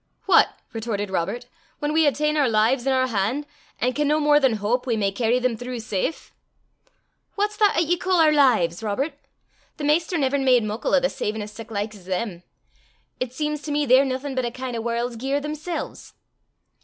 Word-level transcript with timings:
"What!" 0.25 0.57
retorted 0.73 1.11
Robert," 1.11 1.45
whan 1.79 1.93
we 1.93 2.05
hae 2.05 2.11
ta'en 2.11 2.35
oor 2.35 2.47
lives 2.49 2.87
in 2.87 2.91
oor 2.91 3.05
han', 3.05 3.45
an' 3.79 3.93
can 3.93 4.07
no 4.07 4.19
more 4.19 4.39
than 4.39 4.53
houp 4.57 4.87
we 4.87 4.97
may 4.97 5.11
cairry 5.11 5.37
them 5.37 5.55
throu' 5.55 5.77
safe!" 5.77 6.33
"What's 7.35 7.55
that 7.57 7.75
'at 7.77 7.83
ye 7.85 7.97
ca' 7.97 8.09
oor 8.19 8.31
lives, 8.31 8.81
Robert? 8.81 9.13
The 9.77 9.83
Maister 9.83 10.17
never 10.17 10.39
made 10.39 10.63
muckle 10.63 10.95
o' 10.95 10.99
the 10.99 11.07
savin' 11.07 11.43
o' 11.43 11.45
sic 11.45 11.69
like 11.69 11.93
's 11.93 12.05
them. 12.05 12.41
It 13.19 13.31
seems 13.31 13.61
to 13.61 13.71
me 13.71 13.85
they're 13.85 14.03
naething 14.03 14.33
but 14.33 14.43
a 14.43 14.49
kin' 14.49 14.75
o' 14.75 14.81
warl's 14.81 15.17
gear 15.17 15.39
themsel's." 15.39 16.15